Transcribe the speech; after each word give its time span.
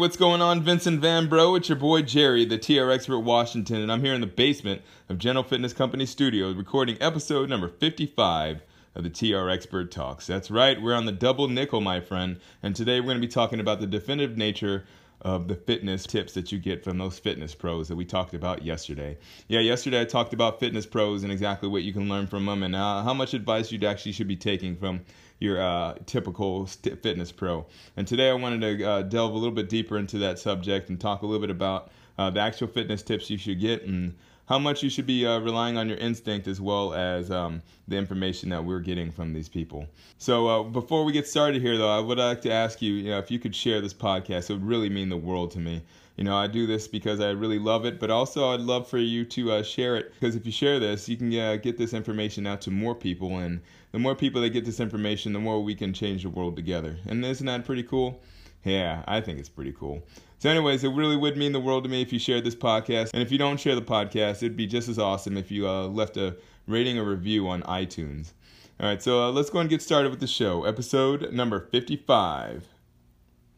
What's 0.00 0.16
going 0.16 0.40
on, 0.40 0.62
Vincent 0.62 1.02
Van 1.02 1.28
Bro? 1.28 1.56
It's 1.56 1.68
your 1.68 1.76
boy 1.76 2.00
Jerry, 2.00 2.46
the 2.46 2.56
TR 2.56 2.90
Expert 2.90 3.18
Washington, 3.18 3.82
and 3.82 3.92
I'm 3.92 4.02
here 4.02 4.14
in 4.14 4.22
the 4.22 4.26
basement 4.26 4.80
of 5.10 5.18
General 5.18 5.44
Fitness 5.44 5.74
Company 5.74 6.06
Studios 6.06 6.56
recording 6.56 6.96
episode 7.02 7.50
number 7.50 7.68
55 7.68 8.62
of 8.94 9.04
the 9.04 9.10
TR 9.10 9.50
Expert 9.50 9.90
Talks. 9.90 10.26
That's 10.26 10.50
right, 10.50 10.80
we're 10.80 10.94
on 10.94 11.04
the 11.04 11.12
double 11.12 11.48
nickel, 11.48 11.82
my 11.82 12.00
friend, 12.00 12.40
and 12.62 12.74
today 12.74 13.00
we're 13.00 13.08
going 13.08 13.20
to 13.20 13.26
be 13.26 13.30
talking 13.30 13.60
about 13.60 13.78
the 13.78 13.86
definitive 13.86 14.38
nature 14.38 14.86
of 15.20 15.48
the 15.48 15.54
fitness 15.54 16.04
tips 16.04 16.32
that 16.32 16.50
you 16.50 16.58
get 16.58 16.82
from 16.82 16.96
those 16.96 17.18
fitness 17.18 17.54
pros 17.54 17.88
that 17.88 17.96
we 17.96 18.06
talked 18.06 18.32
about 18.32 18.64
yesterday. 18.64 19.18
Yeah, 19.48 19.60
yesterday 19.60 20.00
I 20.00 20.06
talked 20.06 20.32
about 20.32 20.60
fitness 20.60 20.86
pros 20.86 21.24
and 21.24 21.30
exactly 21.30 21.68
what 21.68 21.82
you 21.82 21.92
can 21.92 22.08
learn 22.08 22.26
from 22.26 22.46
them 22.46 22.62
and 22.62 22.74
uh, 22.74 23.02
how 23.02 23.12
much 23.12 23.34
advice 23.34 23.70
you 23.70 23.86
actually 23.86 24.12
should 24.12 24.28
be 24.28 24.36
taking 24.36 24.76
from 24.76 25.02
your 25.40 25.60
uh, 25.60 25.94
typical 26.06 26.66
fitness 26.66 27.32
pro. 27.32 27.66
And 27.96 28.06
today 28.06 28.30
I 28.30 28.34
wanted 28.34 28.78
to 28.78 28.84
uh, 28.84 29.02
delve 29.02 29.32
a 29.32 29.38
little 29.38 29.54
bit 29.54 29.68
deeper 29.68 29.98
into 29.98 30.18
that 30.18 30.38
subject 30.38 30.90
and 30.90 31.00
talk 31.00 31.22
a 31.22 31.26
little 31.26 31.40
bit 31.40 31.50
about 31.50 31.90
uh, 32.18 32.30
the 32.30 32.40
actual 32.40 32.68
fitness 32.68 33.02
tips 33.02 33.30
you 33.30 33.38
should 33.38 33.58
get 33.58 33.82
and 33.82 34.14
how 34.50 34.58
much 34.58 34.82
you 34.82 34.90
should 34.90 35.06
be 35.06 35.24
uh, 35.24 35.38
relying 35.38 35.78
on 35.78 35.88
your 35.88 35.96
instinct 35.98 36.48
as 36.48 36.60
well 36.60 36.92
as 36.92 37.30
um, 37.30 37.62
the 37.86 37.96
information 37.96 38.48
that 38.48 38.64
we're 38.64 38.80
getting 38.80 39.08
from 39.08 39.32
these 39.32 39.48
people. 39.48 39.86
So, 40.18 40.48
uh, 40.48 40.62
before 40.64 41.04
we 41.04 41.12
get 41.12 41.28
started 41.28 41.62
here, 41.62 41.78
though, 41.78 41.88
I 41.88 42.00
would 42.00 42.18
like 42.18 42.40
to 42.42 42.50
ask 42.50 42.82
you, 42.82 42.94
you 42.94 43.10
know, 43.10 43.18
if 43.18 43.30
you 43.30 43.38
could 43.38 43.54
share 43.54 43.80
this 43.80 43.94
podcast, 43.94 44.50
it 44.50 44.54
would 44.54 44.66
really 44.66 44.90
mean 44.90 45.08
the 45.08 45.16
world 45.16 45.52
to 45.52 45.60
me. 45.60 45.82
You 46.16 46.24
know, 46.24 46.36
I 46.36 46.48
do 46.48 46.66
this 46.66 46.88
because 46.88 47.20
I 47.20 47.30
really 47.30 47.60
love 47.60 47.86
it, 47.86 48.00
but 48.00 48.10
also 48.10 48.48
I'd 48.52 48.60
love 48.60 48.88
for 48.88 48.98
you 48.98 49.24
to 49.24 49.52
uh, 49.52 49.62
share 49.62 49.96
it 49.96 50.12
because 50.14 50.34
if 50.34 50.44
you 50.44 50.50
share 50.50 50.80
this, 50.80 51.08
you 51.08 51.16
can 51.16 51.32
uh, 51.38 51.54
get 51.54 51.78
this 51.78 51.94
information 51.94 52.44
out 52.44 52.60
to 52.62 52.72
more 52.72 52.96
people, 52.96 53.38
and 53.38 53.60
the 53.92 54.00
more 54.00 54.16
people 54.16 54.40
that 54.42 54.50
get 54.50 54.64
this 54.64 54.80
information, 54.80 55.32
the 55.32 55.38
more 55.38 55.62
we 55.62 55.76
can 55.76 55.92
change 55.92 56.24
the 56.24 56.28
world 56.28 56.56
together. 56.56 56.96
And 57.06 57.24
isn't 57.24 57.46
that 57.46 57.64
pretty 57.64 57.84
cool? 57.84 58.20
Yeah, 58.64 59.02
I 59.06 59.20
think 59.20 59.38
it's 59.38 59.48
pretty 59.48 59.72
cool. 59.72 60.02
So, 60.38 60.48
anyways, 60.48 60.84
it 60.84 60.88
really 60.88 61.16
would 61.16 61.36
mean 61.36 61.52
the 61.52 61.60
world 61.60 61.84
to 61.84 61.90
me 61.90 62.02
if 62.02 62.12
you 62.12 62.18
shared 62.18 62.44
this 62.44 62.54
podcast. 62.54 63.10
And 63.12 63.22
if 63.22 63.30
you 63.30 63.38
don't 63.38 63.58
share 63.58 63.74
the 63.74 63.82
podcast, 63.82 64.36
it'd 64.36 64.56
be 64.56 64.66
just 64.66 64.88
as 64.88 64.98
awesome 64.98 65.36
if 65.36 65.50
you 65.50 65.68
uh, 65.68 65.86
left 65.86 66.16
a 66.16 66.36
rating 66.66 66.98
or 66.98 67.04
review 67.04 67.48
on 67.48 67.62
iTunes. 67.62 68.32
All 68.78 68.86
right, 68.86 69.02
so 69.02 69.22
uh, 69.24 69.30
let's 69.30 69.50
go 69.50 69.58
and 69.58 69.68
get 69.68 69.82
started 69.82 70.10
with 70.10 70.20
the 70.20 70.26
show. 70.26 70.64
Episode 70.64 71.32
number 71.32 71.60
55. 71.60 72.66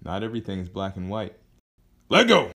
Not 0.04 0.24
everything 0.24 0.58
is 0.58 0.68
black 0.68 0.96
and 0.96 1.08
white. 1.08 1.36
Let 2.08 2.26
go! 2.26 2.50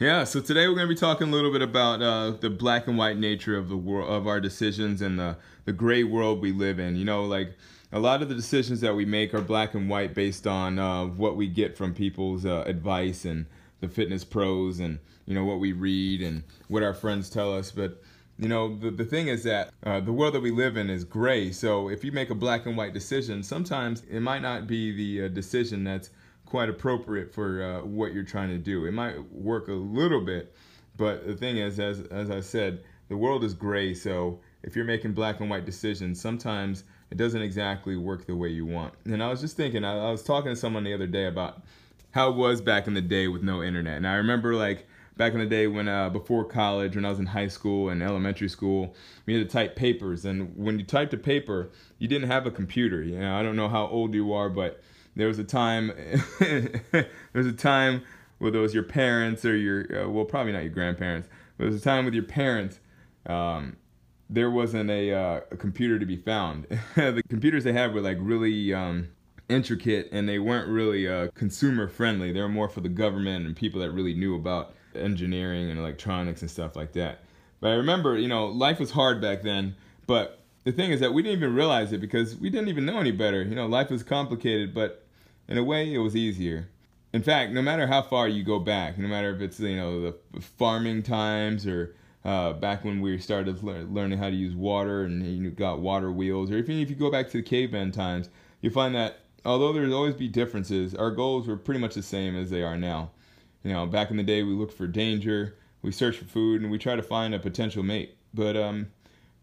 Yeah, 0.00 0.24
so 0.24 0.40
today 0.40 0.66
we're 0.66 0.76
going 0.76 0.88
to 0.88 0.94
be 0.94 0.98
talking 0.98 1.28
a 1.28 1.30
little 1.30 1.52
bit 1.52 1.60
about 1.60 2.00
uh, 2.00 2.30
the 2.30 2.48
black 2.48 2.86
and 2.86 2.96
white 2.96 3.18
nature 3.18 3.58
of 3.58 3.68
the 3.68 3.76
world, 3.76 4.08
of 4.08 4.26
our 4.26 4.40
decisions, 4.40 5.02
and 5.02 5.18
the 5.18 5.36
the 5.66 5.74
gray 5.74 6.04
world 6.04 6.40
we 6.40 6.52
live 6.52 6.78
in. 6.78 6.96
You 6.96 7.04
know, 7.04 7.24
like 7.26 7.52
a 7.92 7.98
lot 7.98 8.22
of 8.22 8.30
the 8.30 8.34
decisions 8.34 8.80
that 8.80 8.94
we 8.94 9.04
make 9.04 9.34
are 9.34 9.42
black 9.42 9.74
and 9.74 9.90
white 9.90 10.14
based 10.14 10.46
on 10.46 10.78
uh, 10.78 11.04
what 11.04 11.36
we 11.36 11.48
get 11.48 11.76
from 11.76 11.92
people's 11.92 12.46
uh, 12.46 12.64
advice 12.66 13.26
and 13.26 13.44
the 13.80 13.88
fitness 13.88 14.24
pros, 14.24 14.80
and 14.80 15.00
you 15.26 15.34
know 15.34 15.44
what 15.44 15.60
we 15.60 15.72
read 15.72 16.22
and 16.22 16.44
what 16.68 16.82
our 16.82 16.94
friends 16.94 17.28
tell 17.28 17.54
us. 17.54 17.70
But 17.70 18.02
you 18.38 18.48
know, 18.48 18.74
the 18.74 18.90
the 18.90 19.04
thing 19.04 19.28
is 19.28 19.42
that 19.42 19.70
uh, 19.82 20.00
the 20.00 20.14
world 20.14 20.32
that 20.32 20.40
we 20.40 20.50
live 20.50 20.78
in 20.78 20.88
is 20.88 21.04
gray. 21.04 21.52
So 21.52 21.90
if 21.90 22.04
you 22.04 22.10
make 22.10 22.30
a 22.30 22.34
black 22.34 22.64
and 22.64 22.74
white 22.74 22.94
decision, 22.94 23.42
sometimes 23.42 24.02
it 24.10 24.20
might 24.20 24.40
not 24.40 24.66
be 24.66 24.92
the 24.92 25.26
uh, 25.26 25.28
decision 25.28 25.84
that's 25.84 26.08
quite 26.50 26.68
appropriate 26.68 27.32
for 27.32 27.62
uh, 27.62 27.86
what 27.86 28.12
you're 28.12 28.24
trying 28.24 28.48
to 28.48 28.58
do. 28.58 28.84
It 28.84 28.92
might 28.92 29.18
work 29.32 29.68
a 29.68 29.72
little 29.72 30.20
bit, 30.20 30.54
but 30.96 31.26
the 31.26 31.34
thing 31.34 31.56
is, 31.56 31.78
as 31.78 32.00
as 32.10 32.30
I 32.30 32.40
said, 32.40 32.82
the 33.08 33.16
world 33.16 33.44
is 33.44 33.54
gray. 33.54 33.94
So 33.94 34.40
if 34.62 34.76
you're 34.76 34.84
making 34.84 35.12
black 35.12 35.40
and 35.40 35.48
white 35.48 35.64
decisions, 35.64 36.20
sometimes 36.20 36.84
it 37.10 37.16
doesn't 37.16 37.40
exactly 37.40 37.96
work 37.96 38.26
the 38.26 38.36
way 38.36 38.48
you 38.48 38.66
want. 38.66 38.94
And 39.04 39.22
I 39.22 39.28
was 39.28 39.40
just 39.40 39.56
thinking, 39.56 39.84
I, 39.84 40.08
I 40.08 40.10
was 40.10 40.22
talking 40.22 40.50
to 40.52 40.56
someone 40.56 40.84
the 40.84 40.92
other 40.92 41.06
day 41.06 41.26
about 41.26 41.62
how 42.12 42.30
it 42.30 42.36
was 42.36 42.60
back 42.60 42.86
in 42.86 42.94
the 42.94 43.00
day 43.00 43.28
with 43.28 43.42
no 43.42 43.62
internet. 43.62 43.96
And 43.96 44.06
I 44.06 44.14
remember 44.14 44.54
like 44.54 44.86
back 45.16 45.32
in 45.32 45.38
the 45.38 45.46
day 45.46 45.66
when 45.66 45.88
uh, 45.88 46.10
before 46.10 46.44
college, 46.44 46.96
when 46.96 47.04
I 47.04 47.10
was 47.10 47.18
in 47.18 47.26
high 47.26 47.48
school 47.48 47.90
and 47.90 48.02
elementary 48.02 48.48
school, 48.48 48.94
we 49.26 49.34
had 49.34 49.48
to 49.48 49.52
type 49.52 49.76
papers. 49.76 50.24
And 50.24 50.56
when 50.56 50.78
you 50.78 50.84
typed 50.84 51.14
a 51.14 51.18
paper, 51.18 51.70
you 51.98 52.08
didn't 52.08 52.28
have 52.28 52.46
a 52.46 52.50
computer. 52.50 53.02
You 53.02 53.20
know, 53.20 53.36
I 53.36 53.42
don't 53.42 53.56
know 53.56 53.68
how 53.68 53.86
old 53.86 54.14
you 54.14 54.32
are, 54.32 54.48
but 54.48 54.82
there 55.16 55.28
was 55.28 55.38
a 55.38 55.44
time 55.44 55.92
there 56.40 57.06
was 57.34 57.46
a 57.46 57.52
time 57.52 58.02
whether 58.38 58.58
it 58.58 58.62
was 58.62 58.74
your 58.74 58.82
parents 58.82 59.44
or 59.44 59.56
your 59.56 60.04
uh, 60.04 60.08
well 60.08 60.24
probably 60.24 60.52
not 60.52 60.62
your 60.62 60.72
grandparents 60.72 61.28
but 61.56 61.64
there 61.64 61.72
was 61.72 61.80
a 61.80 61.84
time 61.84 62.04
with 62.04 62.14
your 62.14 62.24
parents 62.24 62.80
um, 63.26 63.76
there 64.30 64.50
wasn't 64.50 64.88
a, 64.90 65.12
uh, 65.12 65.40
a, 65.50 65.56
computer 65.56 65.98
to 65.98 66.06
be 66.06 66.16
found. 66.16 66.66
The 66.94 67.22
computers 67.28 67.64
they 67.64 67.72
had 67.72 67.92
were 67.92 68.00
like 68.00 68.16
really 68.20 68.72
um, 68.72 69.08
intricate 69.48 70.08
and 70.12 70.28
they 70.28 70.38
weren't 70.38 70.68
really 70.68 71.08
uh, 71.08 71.28
consumer 71.34 71.88
friendly. 71.88 72.32
They 72.32 72.40
were 72.40 72.48
more 72.48 72.68
for 72.68 72.80
the 72.80 72.88
government 72.88 73.44
and 73.44 73.56
people 73.56 73.80
that 73.80 73.90
really 73.90 74.14
knew 74.14 74.36
about 74.36 74.74
engineering 74.94 75.68
and 75.68 75.78
electronics 75.78 76.42
and 76.42 76.50
stuff 76.50 76.76
like 76.76 76.92
that. 76.92 77.24
But 77.60 77.72
i 77.72 77.74
remember 77.74 78.16
you 78.16 78.28
know 78.28 78.46
life 78.46 78.80
was 78.80 78.90
hard 78.90 79.20
back 79.20 79.42
then 79.42 79.76
but 80.06 80.39
the 80.70 80.76
thing 80.76 80.92
is 80.92 81.00
that 81.00 81.12
we 81.12 81.22
didn't 81.22 81.38
even 81.38 81.54
realize 81.54 81.92
it 81.92 82.00
because 82.00 82.36
we 82.36 82.48
didn't 82.48 82.68
even 82.68 82.84
know 82.84 82.98
any 82.98 83.10
better. 83.10 83.42
You 83.42 83.56
know, 83.56 83.66
life 83.66 83.90
was 83.90 84.04
complicated, 84.04 84.72
but 84.72 85.04
in 85.48 85.58
a 85.58 85.64
way, 85.64 85.92
it 85.92 85.98
was 85.98 86.14
easier. 86.14 86.68
In 87.12 87.22
fact, 87.22 87.52
no 87.52 87.60
matter 87.60 87.88
how 87.88 88.02
far 88.02 88.28
you 88.28 88.44
go 88.44 88.60
back, 88.60 88.96
no 88.96 89.08
matter 89.08 89.34
if 89.34 89.40
it's 89.40 89.58
you 89.58 89.76
know 89.76 90.00
the 90.00 90.40
farming 90.40 91.02
times 91.02 91.66
or 91.66 91.96
uh, 92.24 92.52
back 92.52 92.84
when 92.84 93.00
we 93.00 93.18
started 93.18 93.62
le- 93.64 93.82
learning 93.82 94.18
how 94.18 94.30
to 94.30 94.36
use 94.36 94.54
water 94.54 95.02
and 95.02 95.26
you 95.26 95.50
got 95.50 95.80
water 95.80 96.12
wheels, 96.12 96.52
or 96.52 96.58
even 96.58 96.78
if 96.78 96.88
you 96.88 96.94
go 96.94 97.10
back 97.10 97.26
to 97.30 97.38
the 97.38 97.42
caveman 97.42 97.90
times, 97.90 98.28
you 98.60 98.70
find 98.70 98.94
that 98.94 99.20
although 99.44 99.72
there's 99.72 99.92
always 99.92 100.14
be 100.14 100.28
differences, 100.28 100.94
our 100.94 101.10
goals 101.10 101.48
were 101.48 101.56
pretty 101.56 101.80
much 101.80 101.94
the 101.94 102.02
same 102.02 102.36
as 102.36 102.50
they 102.50 102.62
are 102.62 102.76
now. 102.76 103.10
You 103.64 103.72
know, 103.72 103.86
back 103.86 104.12
in 104.12 104.16
the 104.16 104.22
day, 104.22 104.44
we 104.44 104.52
looked 104.52 104.74
for 104.74 104.86
danger, 104.86 105.56
we 105.82 105.90
searched 105.90 106.20
for 106.20 106.26
food, 106.26 106.62
and 106.62 106.70
we 106.70 106.78
try 106.78 106.94
to 106.94 107.02
find 107.02 107.34
a 107.34 107.40
potential 107.40 107.82
mate. 107.82 108.16
But 108.32 108.56
um, 108.56 108.86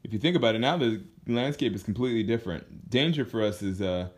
if 0.03 0.13
you 0.13 0.19
think 0.19 0.35
about 0.35 0.55
it 0.55 0.59
now, 0.59 0.77
the 0.77 1.01
landscape 1.27 1.73
is 1.73 1.83
completely 1.83 2.23
different. 2.23 2.89
Danger 2.89 3.25
for 3.25 3.43
us 3.43 3.61
is 3.61 3.81
uh, 3.81 4.09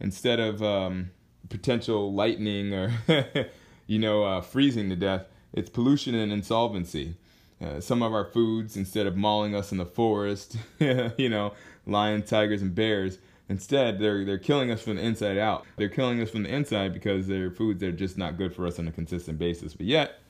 instead 0.00 0.40
of 0.40 0.62
um, 0.62 1.10
potential 1.48 2.12
lightning 2.12 2.72
or 2.72 2.92
you 3.86 3.98
know 3.98 4.24
uh, 4.24 4.40
freezing 4.40 4.88
to 4.90 4.96
death, 4.96 5.26
it's 5.52 5.70
pollution 5.70 6.14
and 6.14 6.32
insolvency. 6.32 7.16
Uh, 7.60 7.80
some 7.80 8.02
of 8.02 8.12
our 8.12 8.24
foods, 8.24 8.76
instead 8.76 9.06
of 9.06 9.16
mauling 9.16 9.54
us 9.54 9.70
in 9.70 9.78
the 9.78 9.86
forest, 9.86 10.56
you 11.16 11.28
know, 11.28 11.52
lions, 11.86 12.28
tigers, 12.28 12.60
and 12.60 12.74
bears, 12.74 13.18
instead 13.48 13.98
they're 14.00 14.24
they're 14.24 14.38
killing 14.38 14.70
us 14.70 14.82
from 14.82 14.96
the 14.96 15.02
inside 15.02 15.38
out. 15.38 15.64
They're 15.76 15.88
killing 15.88 16.20
us 16.20 16.30
from 16.30 16.42
the 16.42 16.52
inside 16.54 16.92
because 16.92 17.26
they're 17.26 17.50
foods 17.50 17.80
that 17.80 17.88
are 17.88 17.92
just 17.92 18.18
not 18.18 18.36
good 18.36 18.54
for 18.54 18.66
us 18.66 18.78
on 18.78 18.88
a 18.88 18.92
consistent 18.92 19.38
basis. 19.38 19.74
But 19.74 19.86
yet, 19.86 20.20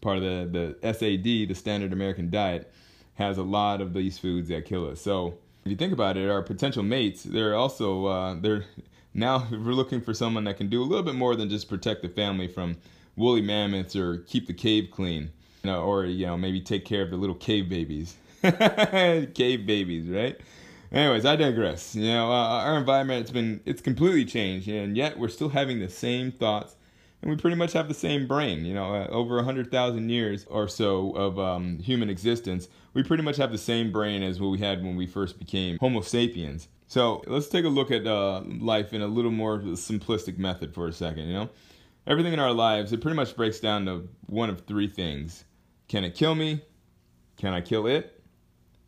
part 0.00 0.18
of 0.18 0.22
the 0.22 0.76
the 0.82 0.92
SAD, 0.92 1.48
the 1.48 1.54
Standard 1.54 1.92
American 1.92 2.30
Diet 2.30 2.72
has 3.14 3.38
a 3.38 3.42
lot 3.42 3.80
of 3.80 3.92
these 3.92 4.18
foods 4.18 4.48
that 4.48 4.64
kill 4.64 4.88
us. 4.88 5.00
So 5.00 5.38
if 5.64 5.70
you 5.70 5.76
think 5.76 5.92
about 5.92 6.16
it, 6.16 6.28
our 6.28 6.42
potential 6.42 6.82
mates, 6.82 7.22
they're 7.22 7.54
also 7.54 8.06
uh, 8.06 8.36
they're 8.40 8.64
now 9.14 9.46
we're 9.50 9.74
looking 9.74 10.00
for 10.00 10.14
someone 10.14 10.44
that 10.44 10.56
can 10.56 10.68
do 10.68 10.82
a 10.82 10.84
little 10.84 11.04
bit 11.04 11.14
more 11.14 11.36
than 11.36 11.48
just 11.48 11.68
protect 11.68 12.02
the 12.02 12.08
family 12.08 12.48
from 12.48 12.76
woolly 13.16 13.42
mammoths 13.42 13.94
or 13.94 14.18
keep 14.18 14.46
the 14.46 14.54
cave 14.54 14.88
clean, 14.90 15.30
you 15.62 15.70
know, 15.70 15.82
or 15.82 16.04
you 16.06 16.26
know 16.26 16.36
maybe 16.36 16.60
take 16.60 16.84
care 16.84 17.02
of 17.02 17.10
the 17.10 17.16
little 17.16 17.36
cave 17.36 17.68
babies, 17.68 18.16
cave 18.42 19.66
babies, 19.66 20.08
right? 20.08 20.40
Anyways, 20.90 21.24
I 21.24 21.36
digress. 21.36 21.94
You 21.94 22.08
know, 22.08 22.30
uh, 22.30 22.64
our 22.64 22.76
environment 22.76 23.22
it's 23.22 23.30
been 23.30 23.60
it's 23.64 23.80
completely 23.80 24.24
changed, 24.24 24.68
and 24.68 24.96
yet 24.96 25.18
we're 25.18 25.28
still 25.28 25.50
having 25.50 25.80
the 25.80 25.88
same 25.88 26.32
thoughts 26.32 26.76
and 27.22 27.30
we 27.30 27.36
pretty 27.36 27.56
much 27.56 27.72
have 27.72 27.88
the 27.88 27.94
same 27.94 28.26
brain. 28.26 28.64
You 28.64 28.74
know, 28.74 28.94
uh, 28.94 29.06
over 29.08 29.38
a 29.38 29.44
hundred 29.44 29.70
thousand 29.70 30.10
years 30.10 30.44
or 30.50 30.68
so 30.68 31.12
of 31.12 31.38
um, 31.38 31.78
human 31.78 32.10
existence, 32.10 32.68
we 32.94 33.02
pretty 33.02 33.22
much 33.22 33.36
have 33.36 33.52
the 33.52 33.58
same 33.58 33.92
brain 33.92 34.22
as 34.22 34.40
what 34.40 34.48
we 34.48 34.58
had 34.58 34.82
when 34.82 34.96
we 34.96 35.06
first 35.06 35.38
became 35.38 35.78
Homo 35.78 36.00
sapiens. 36.00 36.68
So 36.88 37.22
let's 37.26 37.48
take 37.48 37.64
a 37.64 37.68
look 37.68 37.90
at 37.90 38.06
uh, 38.06 38.42
life 38.58 38.92
in 38.92 39.00
a 39.00 39.06
little 39.06 39.30
more 39.30 39.60
simplistic 39.60 40.36
method 40.36 40.74
for 40.74 40.88
a 40.88 40.92
second. 40.92 41.28
You 41.28 41.34
know, 41.34 41.50
everything 42.06 42.32
in 42.32 42.40
our 42.40 42.52
lives 42.52 42.92
it 42.92 43.00
pretty 43.00 43.16
much 43.16 43.36
breaks 43.36 43.60
down 43.60 43.86
to 43.86 44.08
one 44.26 44.50
of 44.50 44.66
three 44.66 44.88
things: 44.88 45.44
Can 45.88 46.04
it 46.04 46.14
kill 46.14 46.34
me? 46.34 46.60
Can 47.38 47.54
I 47.54 47.60
kill 47.60 47.86
it? 47.86 48.20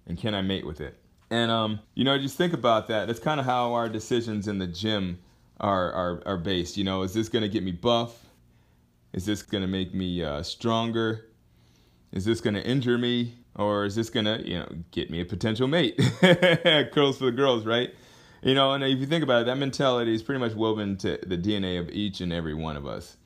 And 0.07 0.19
can 0.19 0.35
I 0.35 0.43
mate 0.43 0.67
with 0.67 0.81
it? 0.81 0.99
And 1.31 1.51
um, 1.51 1.81
you 1.95 2.05
know, 2.05 2.19
just 2.19 2.37
think 2.37 2.53
about 2.53 2.89
that. 2.89 3.07
That's 3.07 3.21
kind 3.21 3.39
of 3.39 3.47
how 3.47 3.73
our 3.73 3.89
decisions 3.89 4.49
in 4.49 4.59
the 4.59 4.67
gym 4.67 5.19
are 5.65 5.93
are, 5.93 6.23
are 6.27 6.37
based. 6.37 6.77
You 6.77 6.85
know, 6.85 7.03
is 7.03 7.15
this 7.15 7.29
gonna 7.29 7.49
get 7.49 7.63
me 7.63 7.73
buff? 7.73 8.27
Is 9.13 9.27
this 9.27 9.43
to 9.43 9.67
make 9.67 9.95
me 9.95 10.23
uh, 10.23 10.43
stronger? 10.43 11.27
Is 12.13 12.25
this 12.25 12.41
to 12.41 12.63
injure 12.63 12.99
me? 12.99 13.35
Or 13.57 13.85
is 13.85 13.95
this 13.95 14.11
to, 14.11 14.43
you 14.45 14.59
know, 14.59 14.69
get 14.91 15.11
me 15.11 15.21
a 15.21 15.25
potential 15.25 15.69
mate? 15.69 15.97
Curls 16.93 17.19
for 17.19 17.27
the 17.27 17.33
girls, 17.33 17.65
right? 17.65 17.95
You 18.43 18.55
know, 18.55 18.73
and 18.73 18.83
if 18.83 18.99
you 18.99 19.07
think 19.07 19.23
about 19.23 19.43
it, 19.43 19.47
that 19.47 19.59
mentality 19.59 20.13
is 20.13 20.23
pretty 20.23 20.41
much 20.41 20.55
woven 20.55 20.91
into 20.91 21.19
the 21.25 21.39
DNA 21.39 21.79
of 21.79 21.89
each 21.91 22.21
and 22.21 22.33
every 22.33 22.55
one 22.55 22.77
of 22.77 22.85
us. 22.85 23.17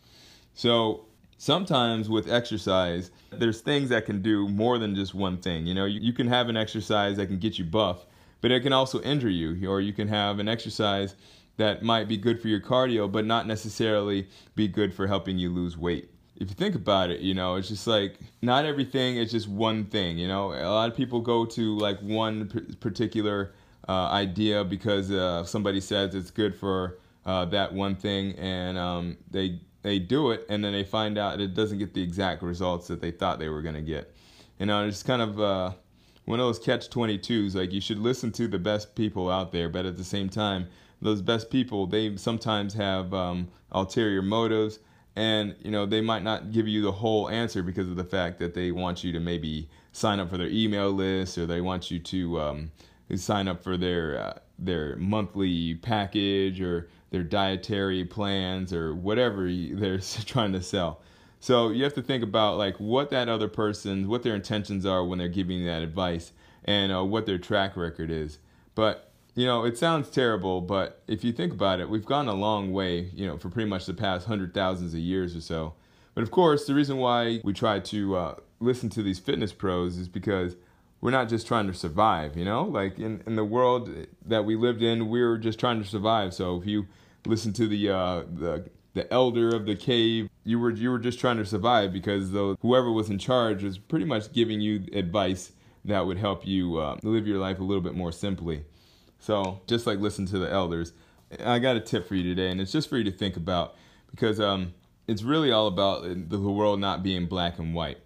So 0.52 1.06
sometimes 1.38 2.10
with 2.10 2.30
exercise, 2.30 3.10
there's 3.30 3.62
things 3.62 3.88
that 3.88 4.04
can 4.04 4.20
do 4.20 4.46
more 4.48 4.78
than 4.78 4.94
just 4.94 5.14
one 5.14 5.38
thing. 5.38 5.66
You 5.66 5.74
know, 5.74 5.86
you, 5.86 6.00
you, 6.00 6.12
can 6.12 6.28
have 6.28 6.50
an 6.50 6.56
exercise 6.56 7.16
that 7.16 7.28
can 7.28 7.38
get 7.38 7.58
you 7.58 7.64
buff, 7.64 8.04
but 8.42 8.50
it 8.50 8.60
can 8.62 8.74
also 8.74 9.00
injure 9.00 9.30
you, 9.30 9.68
or 9.68 9.80
you 9.80 9.94
can 9.94 10.08
have 10.08 10.38
an 10.38 10.48
exercise 10.48 11.14
that 11.58 11.82
might 11.82 12.08
be 12.08 12.16
good 12.16 12.40
for 12.40 12.48
your 12.48 12.60
cardio, 12.60 13.10
but 13.10 13.26
not 13.26 13.46
necessarily 13.46 14.26
be 14.54 14.66
good 14.66 14.94
for 14.94 15.06
helping 15.06 15.38
you 15.38 15.50
lose 15.50 15.76
weight. 15.76 16.10
If 16.36 16.48
you 16.48 16.54
think 16.54 16.76
about 16.76 17.10
it, 17.10 17.20
you 17.20 17.34
know, 17.34 17.56
it's 17.56 17.68
just 17.68 17.86
like 17.86 18.18
not 18.42 18.64
everything 18.64 19.16
is 19.16 19.30
just 19.30 19.48
one 19.48 19.84
thing. 19.84 20.18
You 20.18 20.28
know, 20.28 20.52
a 20.52 20.70
lot 20.70 20.88
of 20.88 20.96
people 20.96 21.20
go 21.20 21.44
to 21.44 21.76
like 21.78 21.98
one 22.00 22.76
particular 22.80 23.52
uh, 23.88 24.08
idea 24.08 24.64
because 24.64 25.10
uh, 25.10 25.44
somebody 25.44 25.80
says 25.80 26.14
it's 26.14 26.30
good 26.30 26.54
for 26.54 26.98
uh, 27.26 27.44
that 27.46 27.72
one 27.72 27.96
thing, 27.96 28.34
and 28.38 28.78
um, 28.78 29.16
they 29.30 29.60
they 29.82 29.98
do 29.98 30.30
it, 30.30 30.46
and 30.48 30.64
then 30.64 30.72
they 30.72 30.84
find 30.84 31.18
out 31.18 31.40
it 31.40 31.54
doesn't 31.54 31.78
get 31.78 31.92
the 31.92 32.02
exact 32.02 32.42
results 32.42 32.86
that 32.86 33.00
they 33.00 33.10
thought 33.10 33.40
they 33.40 33.48
were 33.48 33.62
going 33.62 33.74
to 33.74 33.82
get. 33.82 34.14
You 34.60 34.66
know, 34.66 34.86
it's 34.86 35.02
kind 35.02 35.22
of 35.22 35.40
uh, 35.40 35.72
one 36.24 36.38
of 36.38 36.46
those 36.46 36.60
catch 36.60 36.88
22s. 36.88 37.56
Like 37.56 37.72
you 37.72 37.80
should 37.80 37.98
listen 37.98 38.30
to 38.32 38.46
the 38.46 38.58
best 38.58 38.94
people 38.94 39.28
out 39.28 39.50
there, 39.50 39.68
but 39.68 39.86
at 39.86 39.96
the 39.96 40.04
same 40.04 40.28
time, 40.28 40.68
those 41.00 41.22
best 41.22 41.50
people 41.50 41.86
they 41.86 42.16
sometimes 42.16 42.74
have 42.74 43.14
um, 43.14 43.48
ulterior 43.72 44.22
motives. 44.22 44.78
And 45.16 45.56
you 45.62 45.70
know 45.72 45.84
they 45.84 46.00
might 46.00 46.22
not 46.22 46.52
give 46.52 46.68
you 46.68 46.80
the 46.82 46.92
whole 46.92 47.28
answer 47.28 47.62
because 47.62 47.88
of 47.88 47.96
the 47.96 48.04
fact 48.04 48.38
that 48.38 48.54
they 48.54 48.70
want 48.70 49.02
you 49.02 49.12
to 49.12 49.20
maybe 49.20 49.68
sign 49.92 50.20
up 50.20 50.30
for 50.30 50.38
their 50.38 50.48
email 50.48 50.92
list 50.92 51.36
or 51.38 51.46
they 51.46 51.60
want 51.60 51.90
you 51.90 51.98
to 51.98 52.40
um, 52.40 52.70
sign 53.16 53.48
up 53.48 53.62
for 53.62 53.76
their 53.76 54.18
uh, 54.20 54.38
their 54.58 54.96
monthly 54.96 55.74
package 55.74 56.60
or 56.60 56.88
their 57.10 57.22
dietary 57.22 58.04
plans 58.04 58.72
or 58.72 58.94
whatever 58.94 59.52
they're 59.72 59.98
trying 59.98 60.52
to 60.52 60.62
sell. 60.62 61.00
So 61.40 61.70
you 61.70 61.84
have 61.84 61.94
to 61.94 62.02
think 62.02 62.22
about 62.22 62.58
like 62.58 62.76
what 62.78 63.10
that 63.10 63.28
other 63.28 63.48
person 63.48 64.08
what 64.08 64.22
their 64.22 64.34
intentions 64.34 64.84
are 64.84 65.04
when 65.04 65.18
they're 65.18 65.28
giving 65.28 65.64
that 65.66 65.82
advice 65.82 66.32
and 66.64 66.92
uh, 66.92 67.04
what 67.04 67.26
their 67.26 67.38
track 67.38 67.76
record 67.76 68.10
is. 68.10 68.38
But 68.74 69.07
you 69.38 69.46
know, 69.46 69.64
it 69.64 69.78
sounds 69.78 70.10
terrible, 70.10 70.60
but 70.60 71.00
if 71.06 71.22
you 71.22 71.30
think 71.30 71.52
about 71.52 71.78
it, 71.78 71.88
we've 71.88 72.04
gone 72.04 72.26
a 72.26 72.34
long 72.34 72.72
way, 72.72 73.08
you 73.14 73.24
know, 73.24 73.38
for 73.38 73.48
pretty 73.48 73.70
much 73.70 73.86
the 73.86 73.94
past 73.94 74.26
hundred 74.26 74.52
thousands 74.52 74.94
of 74.94 74.98
years 74.98 75.36
or 75.36 75.40
so. 75.40 75.74
But 76.16 76.22
of 76.22 76.32
course, 76.32 76.66
the 76.66 76.74
reason 76.74 76.96
why 76.96 77.40
we 77.44 77.52
try 77.52 77.78
to 77.78 78.16
uh, 78.16 78.34
listen 78.58 78.88
to 78.90 79.02
these 79.04 79.20
fitness 79.20 79.52
pros 79.52 79.96
is 79.96 80.08
because 80.08 80.56
we're 81.00 81.12
not 81.12 81.28
just 81.28 81.46
trying 81.46 81.68
to 81.68 81.72
survive, 81.72 82.36
you 82.36 82.44
know? 82.44 82.64
Like 82.64 82.98
in, 82.98 83.22
in 83.28 83.36
the 83.36 83.44
world 83.44 83.88
that 84.26 84.44
we 84.44 84.56
lived 84.56 84.82
in, 84.82 85.08
we 85.08 85.22
were 85.22 85.38
just 85.38 85.60
trying 85.60 85.80
to 85.80 85.88
survive. 85.88 86.34
So 86.34 86.60
if 86.60 86.66
you 86.66 86.88
listen 87.24 87.52
to 87.52 87.68
the, 87.68 87.90
uh, 87.90 88.22
the, 88.34 88.68
the 88.94 89.12
elder 89.12 89.54
of 89.54 89.66
the 89.66 89.76
cave, 89.76 90.28
you 90.42 90.58
were, 90.58 90.72
you 90.72 90.90
were 90.90 90.98
just 90.98 91.20
trying 91.20 91.36
to 91.36 91.46
survive 91.46 91.92
because 91.92 92.32
though 92.32 92.56
whoever 92.60 92.90
was 92.90 93.08
in 93.08 93.20
charge 93.20 93.62
was 93.62 93.78
pretty 93.78 94.04
much 94.04 94.32
giving 94.32 94.60
you 94.60 94.84
advice 94.92 95.52
that 95.84 96.04
would 96.04 96.18
help 96.18 96.44
you 96.44 96.78
uh, 96.78 96.96
live 97.04 97.28
your 97.28 97.38
life 97.38 97.60
a 97.60 97.62
little 97.62 97.84
bit 97.84 97.94
more 97.94 98.10
simply. 98.10 98.64
So 99.18 99.60
just 99.66 99.86
like 99.86 99.98
listen 99.98 100.26
to 100.26 100.38
the 100.38 100.50
elders, 100.50 100.92
I 101.44 101.58
got 101.58 101.76
a 101.76 101.80
tip 101.80 102.08
for 102.08 102.14
you 102.14 102.22
today, 102.22 102.50
and 102.50 102.60
it's 102.60 102.72
just 102.72 102.88
for 102.88 102.96
you 102.96 103.04
to 103.04 103.10
think 103.10 103.36
about 103.36 103.74
because 104.10 104.40
um, 104.40 104.74
it's 105.06 105.22
really 105.22 105.52
all 105.52 105.66
about 105.66 106.02
the 106.28 106.38
world 106.38 106.80
not 106.80 107.02
being 107.02 107.26
black 107.26 107.58
and 107.58 107.74
white. 107.74 107.98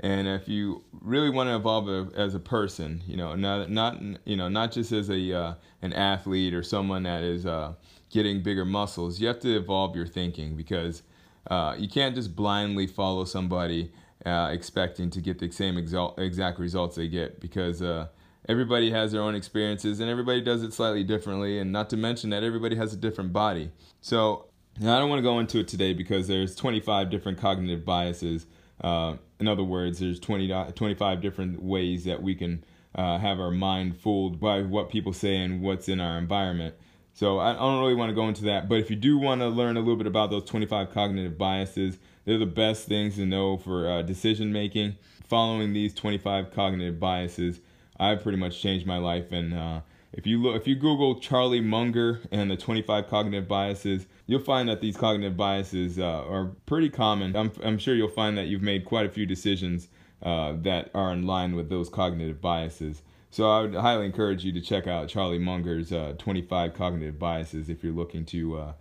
And 0.00 0.26
if 0.26 0.48
you 0.48 0.82
really 1.00 1.30
want 1.30 1.48
to 1.48 1.54
evolve 1.54 2.14
as 2.14 2.34
a 2.34 2.40
person, 2.40 3.02
you 3.06 3.16
know, 3.16 3.34
not 3.36 3.70
not 3.70 4.00
you 4.24 4.36
know 4.36 4.48
not 4.48 4.72
just 4.72 4.90
as 4.92 5.08
a 5.08 5.32
uh, 5.32 5.54
an 5.82 5.92
athlete 5.92 6.54
or 6.54 6.62
someone 6.62 7.04
that 7.04 7.22
is 7.22 7.46
uh, 7.46 7.74
getting 8.10 8.42
bigger 8.42 8.64
muscles, 8.64 9.20
you 9.20 9.28
have 9.28 9.40
to 9.40 9.56
evolve 9.56 9.94
your 9.94 10.06
thinking 10.06 10.56
because 10.56 11.02
uh, 11.48 11.74
you 11.78 11.88
can't 11.88 12.14
just 12.14 12.34
blindly 12.34 12.86
follow 12.86 13.24
somebody 13.24 13.92
uh, 14.26 14.48
expecting 14.50 15.10
to 15.10 15.20
get 15.20 15.38
the 15.38 15.50
same 15.50 15.78
exact 15.78 16.58
results 16.58 16.96
they 16.96 17.08
get 17.08 17.40
because 17.40 17.82
uh, 17.82 18.08
everybody 18.48 18.90
has 18.90 19.12
their 19.12 19.22
own 19.22 19.34
experiences 19.34 20.00
and 20.00 20.10
everybody 20.10 20.40
does 20.40 20.62
it 20.62 20.72
slightly 20.72 21.04
differently 21.04 21.58
and 21.58 21.72
not 21.72 21.90
to 21.90 21.96
mention 21.96 22.30
that 22.30 22.42
everybody 22.42 22.76
has 22.76 22.92
a 22.92 22.96
different 22.96 23.32
body. 23.32 23.70
So 24.00 24.46
i 24.80 24.98
don't 24.98 25.08
want 25.08 25.20
to 25.20 25.22
go 25.22 25.38
into 25.38 25.60
it 25.60 25.68
today 25.68 25.92
because 25.92 26.26
there's 26.26 26.56
25 26.56 27.10
different 27.10 27.38
cognitive 27.38 27.84
biases. 27.84 28.46
Uh, 28.80 29.16
in 29.38 29.48
other 29.48 29.64
words 29.64 30.00
there's 30.00 30.20
20, 30.20 30.72
25 30.72 31.20
different 31.20 31.62
ways 31.62 32.04
that 32.04 32.22
we 32.22 32.34
can 32.34 32.64
uh, 32.94 33.18
have 33.18 33.40
our 33.40 33.50
mind 33.50 33.96
fooled 33.96 34.40
by 34.40 34.62
what 34.62 34.88
people 34.88 35.12
say 35.12 35.36
and 35.36 35.62
what's 35.62 35.88
in 35.88 36.00
our 36.00 36.18
environment. 36.18 36.74
So 37.12 37.38
I 37.38 37.52
don't 37.52 37.80
really 37.80 37.94
want 37.94 38.10
to 38.10 38.14
go 38.14 38.26
into 38.26 38.44
that, 38.44 38.68
but 38.68 38.78
if 38.78 38.90
you 38.90 38.96
do 38.96 39.16
want 39.16 39.40
to 39.40 39.48
learn 39.48 39.76
a 39.76 39.80
little 39.80 39.96
bit 39.96 40.08
about 40.08 40.30
those 40.30 40.44
25 40.44 40.90
cognitive 40.92 41.38
biases, 41.38 41.98
they're 42.24 42.38
the 42.38 42.46
best 42.46 42.88
things 42.88 43.14
to 43.16 43.26
know 43.26 43.56
for 43.56 43.88
uh, 43.88 44.02
decision 44.02 44.52
making. 44.52 44.96
Following 45.28 45.72
these 45.72 45.94
25 45.94 46.52
cognitive 46.52 46.98
biases 47.00 47.60
I've 47.98 48.22
pretty 48.22 48.38
much 48.38 48.60
changed 48.60 48.86
my 48.86 48.98
life. 48.98 49.32
And 49.32 49.54
uh, 49.54 49.80
if 50.12 50.26
you 50.26 50.42
look, 50.42 50.56
if 50.56 50.66
you 50.66 50.74
Google 50.74 51.18
Charlie 51.20 51.60
Munger 51.60 52.20
and 52.30 52.50
the 52.50 52.56
25 52.56 53.08
cognitive 53.08 53.48
biases, 53.48 54.06
you'll 54.26 54.40
find 54.40 54.68
that 54.68 54.80
these 54.80 54.96
cognitive 54.96 55.36
biases 55.36 55.98
uh, 55.98 56.24
are 56.28 56.52
pretty 56.66 56.88
common. 56.88 57.36
I'm, 57.36 57.52
I'm 57.62 57.78
sure 57.78 57.94
you'll 57.94 58.08
find 58.08 58.38
that 58.38 58.46
you've 58.46 58.62
made 58.62 58.84
quite 58.84 59.06
a 59.06 59.10
few 59.10 59.26
decisions 59.26 59.88
uh, 60.22 60.54
that 60.62 60.90
are 60.94 61.12
in 61.12 61.26
line 61.26 61.54
with 61.54 61.68
those 61.68 61.88
cognitive 61.88 62.40
biases. 62.40 63.02
So 63.30 63.50
I 63.50 63.62
would 63.62 63.74
highly 63.74 64.06
encourage 64.06 64.44
you 64.44 64.52
to 64.52 64.60
check 64.60 64.86
out 64.86 65.08
Charlie 65.08 65.40
Munger's 65.40 65.92
uh, 65.92 66.14
25 66.18 66.72
cognitive 66.74 67.18
biases 67.18 67.68
if 67.68 67.82
you're 67.82 67.92
looking 67.92 68.24
to 68.26 68.58
uh, 68.58 68.72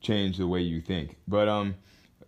change 0.00 0.38
the 0.38 0.46
way 0.46 0.62
you 0.62 0.80
think. 0.80 1.18
But 1.28 1.48
um, 1.48 1.74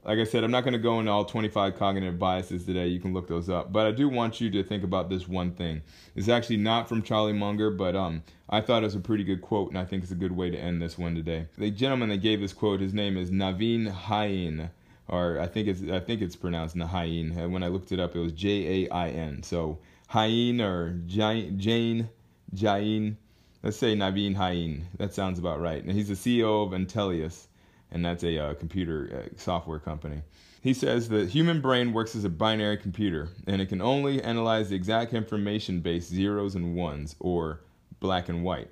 like 0.05 0.19
I 0.19 0.25
said, 0.25 0.43
I'm 0.43 0.51
not 0.51 0.65
going 0.65 0.73
to 0.73 0.81
go 0.81 0.99
into 0.99 1.13
all 1.13 1.25
25 1.25 1.77
cognitive 1.77 2.19
biases 2.19 2.65
today. 2.65 2.89
You 2.89 2.99
can 2.99 3.15
look 3.15 3.29
those 3.29 3.49
up. 3.49 3.73
But 3.73 3.87
I 3.87 3.93
do 3.93 4.09
want 4.09 4.41
you 4.41 4.51
to 4.51 4.65
think 4.65 4.83
about 4.83 5.09
this 5.09 5.29
one 5.29 5.53
thing. 5.53 5.83
It's 6.17 6.29
actually 6.29 6.57
not 6.57 6.89
from 6.89 7.03
Charlie 7.03 7.33
Munger, 7.33 7.71
but 7.71 7.95
um, 7.95 8.25
I 8.49 8.61
thought 8.61 8.83
it 8.83 8.87
was 8.87 8.97
a 8.97 9.01
pretty 9.01 9.23
good 9.23 9.43
quote, 9.43 9.69
and 9.69 9.79
I 9.79 9.85
think 9.85 10.03
it's 10.03 10.11
a 10.11 10.17
good 10.17 10.33
way 10.33 10.51
to 10.51 10.59
end 10.59 10.83
this 10.83 10.99
one 10.99 11.15
today. 11.15 11.47
The 11.57 11.71
gentleman 11.71 12.09
that 12.09 12.19
gave 12.19 12.41
this 12.41 12.53
quote, 12.53 12.81
his 12.81 12.93
name 12.93 13.17
is 13.17 13.31
Naveen 13.31 13.93
Hain, 13.93 14.71
or 15.07 15.39
I 15.39 15.47
think 15.47 15.69
it's 15.69 15.83
I 15.83 16.01
think 16.01 16.21
it's 16.21 16.37
pronounced 16.37 16.75
Nahain. 16.75 17.51
When 17.51 17.63
I 17.63 17.69
looked 17.69 17.93
it 17.93 18.01
up, 18.01 18.17
it 18.17 18.21
was 18.21 18.33
J 18.33 18.87
A 18.87 18.91
I 18.91 19.09
N. 19.11 19.43
So 19.43 19.79
Hain 20.11 20.61
or 20.61 20.99
Jane 21.07 21.59
Jain. 21.59 23.17
Let's 23.63 23.77
say 23.77 23.95
Naveen 23.95 24.37
Hain. 24.37 24.87
That 24.99 25.15
sounds 25.15 25.39
about 25.39 25.61
right. 25.61 25.83
And 25.83 25.93
he's 25.93 26.09
the 26.09 26.15
CEO 26.15 26.67
of 26.67 26.73
Intelius 26.73 27.47
and 27.93 28.05
that's 28.05 28.25
a 28.25 28.39
uh, 28.39 28.55
computer 28.55 29.25
uh, 29.25 29.29
software 29.37 29.79
company. 29.79 30.23
He 30.63 30.75
says 30.75 31.09
the 31.09 31.27
human 31.27 31.61
brain 31.61 31.93
works 31.93 32.15
as 32.15 32.25
a 32.25 32.29
binary 32.29 32.77
computer, 32.77 33.29
and 33.47 33.61
it 33.61 33.69
can 33.69 33.83
only 33.83 34.23
analyze 34.23 34.71
the 34.71 34.77
exact 34.77 35.13
information 35.13 35.81
based 35.81 36.09
zeros 36.09 36.55
and 36.55 36.75
ones, 36.77 37.17
or 37.21 37.61
black 38.01 38.29
and 38.29 38.45
white. 38.45 38.71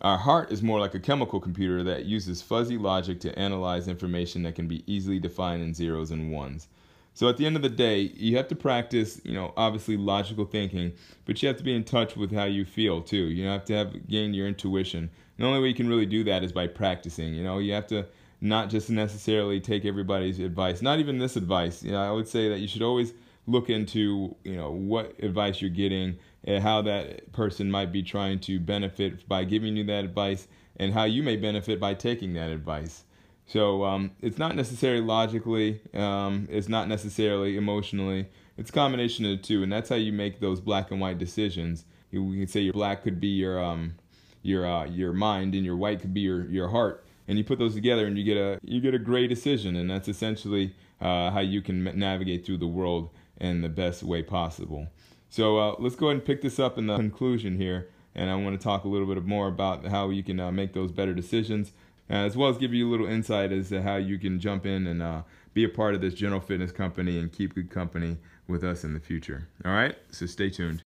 Our 0.00 0.18
heart 0.18 0.52
is 0.52 0.62
more 0.62 0.78
like 0.78 0.94
a 0.94 1.00
chemical 1.00 1.40
computer 1.40 1.82
that 1.84 2.04
uses 2.04 2.42
fuzzy 2.42 2.76
logic 2.76 3.18
to 3.20 3.38
analyze 3.38 3.88
information 3.88 4.42
that 4.42 4.54
can 4.54 4.68
be 4.68 4.84
easily 4.86 5.18
defined 5.18 5.62
in 5.62 5.74
zeros 5.74 6.10
and 6.10 6.30
ones. 6.30 6.68
So 7.14 7.30
at 7.30 7.38
the 7.38 7.46
end 7.46 7.56
of 7.56 7.62
the 7.62 7.70
day, 7.70 8.12
you 8.14 8.36
have 8.36 8.48
to 8.48 8.54
practice, 8.54 9.22
you 9.24 9.32
know, 9.32 9.54
obviously 9.56 9.96
logical 9.96 10.44
thinking, 10.44 10.92
but 11.24 11.42
you 11.42 11.48
have 11.48 11.56
to 11.56 11.64
be 11.64 11.74
in 11.74 11.82
touch 11.82 12.14
with 12.14 12.30
how 12.30 12.44
you 12.44 12.66
feel 12.66 13.00
too. 13.00 13.16
You 13.16 13.46
have 13.46 13.64
to 13.64 13.72
have 13.72 14.06
gain 14.06 14.34
your 14.34 14.46
intuition. 14.46 15.08
The 15.38 15.46
only 15.46 15.60
way 15.60 15.68
you 15.68 15.74
can 15.74 15.88
really 15.88 16.04
do 16.04 16.24
that 16.24 16.44
is 16.44 16.52
by 16.52 16.66
practicing. 16.66 17.34
You 17.34 17.42
know, 17.42 17.58
you 17.58 17.72
have 17.72 17.86
to 17.86 18.06
not 18.40 18.70
just 18.70 18.90
necessarily 18.90 19.60
take 19.60 19.84
everybody's 19.84 20.38
advice, 20.38 20.82
not 20.82 20.98
even 20.98 21.18
this 21.18 21.36
advice. 21.36 21.82
You 21.82 21.92
know, 21.92 22.02
I 22.02 22.10
would 22.10 22.28
say 22.28 22.48
that 22.48 22.60
you 22.60 22.68
should 22.68 22.82
always 22.82 23.14
look 23.46 23.70
into, 23.70 24.34
you 24.44 24.56
know, 24.56 24.70
what 24.70 25.14
advice 25.20 25.60
you're 25.60 25.70
getting 25.70 26.18
and 26.44 26.62
how 26.62 26.82
that 26.82 27.32
person 27.32 27.70
might 27.70 27.92
be 27.92 28.02
trying 28.02 28.40
to 28.40 28.60
benefit 28.60 29.26
by 29.28 29.44
giving 29.44 29.76
you 29.76 29.84
that 29.84 30.04
advice 30.04 30.48
and 30.76 30.92
how 30.92 31.04
you 31.04 31.22
may 31.22 31.36
benefit 31.36 31.80
by 31.80 31.94
taking 31.94 32.34
that 32.34 32.50
advice. 32.50 33.04
So 33.46 33.84
um, 33.84 34.10
it's 34.20 34.38
not 34.38 34.56
necessarily 34.56 35.00
logically, 35.00 35.80
um, 35.94 36.48
it's 36.50 36.68
not 36.68 36.88
necessarily 36.88 37.56
emotionally. 37.56 38.28
It's 38.58 38.70
a 38.70 38.72
combination 38.72 39.24
of 39.24 39.36
the 39.36 39.42
two, 39.42 39.62
and 39.62 39.70
that's 39.70 39.88
how 39.88 39.96
you 39.96 40.12
make 40.12 40.40
those 40.40 40.60
black 40.60 40.90
and 40.90 41.00
white 41.00 41.18
decisions. 41.18 41.84
You, 42.10 42.24
we 42.24 42.38
can 42.38 42.48
say 42.48 42.60
your 42.60 42.72
black 42.72 43.02
could 43.02 43.20
be 43.20 43.28
your 43.28 43.62
um, 43.62 43.94
your 44.42 44.66
uh, 44.66 44.86
your 44.86 45.12
mind, 45.12 45.54
and 45.54 45.64
your 45.64 45.76
white 45.76 46.00
could 46.00 46.14
be 46.14 46.22
your 46.22 46.46
your 46.50 46.68
heart 46.68 47.05
and 47.28 47.38
you 47.38 47.44
put 47.44 47.58
those 47.58 47.74
together 47.74 48.06
and 48.06 48.16
you 48.16 48.24
get 48.24 48.36
a 48.36 48.58
you 48.62 48.80
get 48.80 48.94
a 48.94 48.98
great 48.98 49.28
decision. 49.28 49.76
And 49.76 49.90
that's 49.90 50.08
essentially 50.08 50.74
uh, 51.00 51.30
how 51.30 51.40
you 51.40 51.62
can 51.62 51.84
navigate 51.98 52.44
through 52.46 52.58
the 52.58 52.66
world 52.66 53.10
in 53.40 53.60
the 53.62 53.68
best 53.68 54.02
way 54.02 54.22
possible. 54.22 54.88
So 55.28 55.58
uh, 55.58 55.74
let's 55.78 55.96
go 55.96 56.06
ahead 56.06 56.18
and 56.18 56.24
pick 56.24 56.42
this 56.42 56.58
up 56.58 56.78
in 56.78 56.86
the 56.86 56.96
conclusion 56.96 57.56
here. 57.56 57.88
And 58.14 58.30
i 58.30 58.34
want 58.34 58.58
to 58.58 58.64
talk 58.64 58.84
a 58.84 58.88
little 58.88 59.06
bit 59.06 59.22
more 59.26 59.46
about 59.46 59.84
how 59.86 60.08
you 60.08 60.22
can 60.22 60.40
uh, 60.40 60.50
make 60.50 60.72
those 60.72 60.90
better 60.90 61.12
decisions 61.12 61.72
as 62.08 62.36
well 62.36 62.48
as 62.48 62.56
give 62.56 62.72
you 62.72 62.88
a 62.88 62.90
little 62.90 63.06
insight 63.06 63.52
as 63.52 63.68
to 63.70 63.82
how 63.82 63.96
you 63.96 64.18
can 64.18 64.38
jump 64.38 64.64
in 64.64 64.86
and 64.86 65.02
uh, 65.02 65.22
be 65.54 65.64
a 65.64 65.68
part 65.68 65.94
of 65.94 66.00
this 66.00 66.14
general 66.14 66.40
fitness 66.40 66.72
company 66.72 67.18
and 67.18 67.32
keep 67.32 67.54
good 67.54 67.70
company 67.70 68.16
with 68.46 68.62
us 68.62 68.84
in 68.84 68.94
the 68.94 69.00
future. 69.00 69.48
All 69.64 69.72
right? 69.72 69.96
So 70.10 70.26
stay 70.26 70.50
tuned 70.50 70.85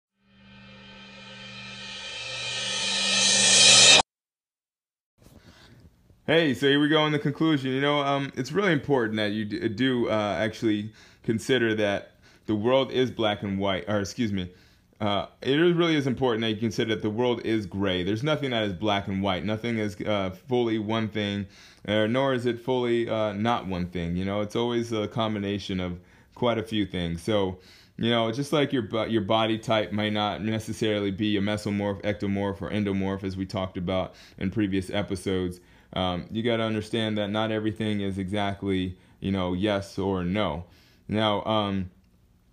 Hey, 6.28 6.52
so 6.52 6.68
here 6.68 6.78
we 6.78 6.88
go 6.88 7.06
in 7.06 7.12
the 7.12 7.18
conclusion. 7.18 7.70
You 7.70 7.80
know, 7.80 8.00
um, 8.00 8.30
it's 8.37 8.52
really 8.52 8.75
important 8.75 9.16
that 9.16 9.32
you 9.32 9.47
do 9.47 10.11
uh, 10.11 10.37
actually 10.38 10.92
consider 11.23 11.75
that 11.76 12.16
the 12.44 12.54
world 12.54 12.92
is 12.92 13.11
black 13.11 13.42
and 13.42 13.58
white, 13.58 13.87
or 13.88 14.00
excuse 14.00 14.30
me, 14.30 14.52
uh, 15.00 15.28
it 15.40 15.54
really 15.56 15.97
is 15.97 16.06
important 16.06 16.42
that 16.42 16.50
you 16.50 16.58
consider 16.58 16.94
that 16.94 17.00
the 17.00 17.08
world 17.08 17.40
is 17.47 17.64
gray. 17.64 18.02
There's 18.02 18.23
nothing 18.23 18.50
that 18.50 18.64
is 18.64 18.75
black 18.75 19.08
and 19.08 19.23
white. 19.23 19.42
Nothing 19.42 19.78
is 19.78 19.99
uh, 20.02 20.28
fully 20.49 20.78
one 20.78 21.08
thing, 21.08 21.47
uh, 21.87 22.06
nor 22.08 22.35
is 22.35 22.44
it 22.44 22.61
fully 22.61 23.08
uh, 23.08 23.32
not 23.32 23.66
one 23.66 23.87
thing. 23.87 24.14
You 24.14 24.26
know, 24.26 24.42
it's 24.42 24.54
always 24.54 24.92
a 24.92 25.08
combination 25.08 25.80
of 25.80 25.99
quite 26.35 26.58
a 26.58 26.62
few 26.62 26.85
things. 26.85 27.23
So, 27.23 27.56
you 27.97 28.11
know, 28.11 28.30
just 28.32 28.52
like 28.52 28.70
your 28.70 28.87
your 29.06 29.23
body 29.23 29.56
type 29.56 29.92
might 29.92 30.12
not 30.12 30.44
necessarily 30.44 31.11
be 31.11 31.38
a 31.38 31.40
mesomorph, 31.40 32.02
ectomorph, 32.02 32.61
or 32.61 32.68
endomorph, 32.68 33.25
as 33.25 33.35
we 33.35 33.47
talked 33.47 33.78
about 33.78 34.12
in 34.37 34.50
previous 34.50 34.90
episodes. 34.90 35.61
Um, 35.92 36.26
you 36.30 36.42
got 36.42 36.59
to 36.59 36.62
understand 36.62 37.18
that 37.18 37.28
not 37.30 37.50
everything 37.50 38.00
is 38.00 38.18
exactly, 38.18 38.97
you 39.21 39.33
know, 39.33 39.54
yes 39.54 39.99
or 39.99 40.25
no. 40.25 40.64
Now, 41.09 41.42
um, 41.45 41.90